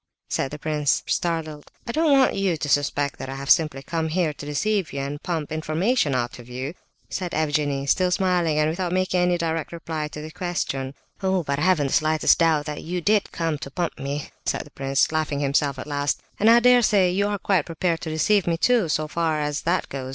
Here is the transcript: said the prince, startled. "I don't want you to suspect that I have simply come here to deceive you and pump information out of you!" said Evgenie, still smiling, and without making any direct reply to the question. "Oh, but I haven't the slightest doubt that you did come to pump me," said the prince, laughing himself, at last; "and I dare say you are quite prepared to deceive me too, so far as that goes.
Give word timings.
said 0.27 0.49
the 0.49 0.57
prince, 0.57 1.03
startled. 1.05 1.69
"I 1.85 1.91
don't 1.91 2.11
want 2.11 2.33
you 2.33 2.57
to 2.57 2.67
suspect 2.67 3.19
that 3.19 3.29
I 3.29 3.35
have 3.35 3.51
simply 3.51 3.83
come 3.83 4.07
here 4.07 4.33
to 4.33 4.45
deceive 4.47 4.91
you 4.91 4.99
and 4.99 5.21
pump 5.21 5.51
information 5.51 6.15
out 6.15 6.39
of 6.39 6.49
you!" 6.49 6.73
said 7.07 7.35
Evgenie, 7.35 7.85
still 7.85 8.09
smiling, 8.09 8.57
and 8.57 8.67
without 8.67 8.93
making 8.93 9.19
any 9.19 9.37
direct 9.37 9.71
reply 9.71 10.07
to 10.07 10.19
the 10.19 10.31
question. 10.31 10.95
"Oh, 11.21 11.43
but 11.43 11.59
I 11.59 11.61
haven't 11.61 11.85
the 11.85 11.93
slightest 11.93 12.39
doubt 12.39 12.65
that 12.65 12.81
you 12.81 12.99
did 12.99 13.31
come 13.31 13.59
to 13.59 13.69
pump 13.69 13.99
me," 13.99 14.31
said 14.43 14.61
the 14.63 14.71
prince, 14.71 15.11
laughing 15.11 15.39
himself, 15.39 15.77
at 15.77 15.85
last; 15.85 16.19
"and 16.39 16.49
I 16.49 16.61
dare 16.61 16.81
say 16.81 17.11
you 17.11 17.27
are 17.27 17.37
quite 17.37 17.67
prepared 17.67 18.01
to 18.01 18.09
deceive 18.09 18.47
me 18.47 18.57
too, 18.57 18.89
so 18.89 19.07
far 19.07 19.39
as 19.39 19.61
that 19.69 19.87
goes. 19.87 20.09